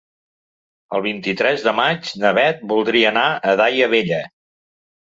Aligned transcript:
El 0.99 1.03
vint-i-tres 1.07 1.67
de 1.67 1.75
maig 1.81 2.11
na 2.25 2.33
Beth 2.41 2.65
voldria 2.73 3.13
anar 3.15 3.31
a 3.53 3.57
Daia 3.65 3.93
Vella. 3.97 4.27